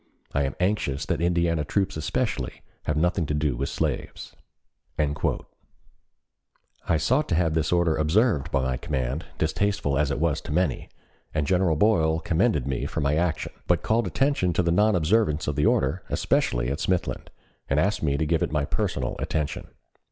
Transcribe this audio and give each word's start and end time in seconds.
I 0.33 0.45
am 0.45 0.55
anxious 0.59 1.05
that 1.05 1.21
Indiana 1.21 1.63
troops 1.63 1.95
especially 1.95 2.63
have 2.85 2.97
nothing 2.97 3.27
to 3.27 3.35
do 3.35 3.55
with 3.55 3.69
slaves." 3.69 4.35
I 4.97 6.97
sought 6.97 7.29
to 7.29 7.35
have 7.35 7.53
this 7.53 7.71
order 7.71 7.95
observed 7.95 8.49
by 8.49 8.63
my 8.63 8.77
command, 8.77 9.25
distasteful 9.37 9.99
as 9.99 10.09
it 10.09 10.19
was 10.19 10.41
to 10.41 10.51
many, 10.51 10.89
and 11.35 11.45
General 11.45 11.75
Boyle 11.75 12.19
commended 12.19 12.65
me 12.65 12.87
for 12.87 12.99
my 12.99 13.13
action, 13.15 13.51
but 13.67 13.83
called 13.83 14.07
attention 14.07 14.53
to 14.53 14.63
the 14.63 14.71
non 14.71 14.95
observance 14.95 15.45
of 15.47 15.55
the 15.55 15.67
order, 15.67 16.01
especially 16.09 16.71
at 16.71 16.79
Smithland, 16.79 17.29
and 17.69 17.79
asked 17.79 18.01
me 18.01 18.17
to 18.17 18.25
give 18.25 18.41
it 18.41 18.51
my 18.51 18.65
personal 18.65 19.15
attention. 19.19 19.67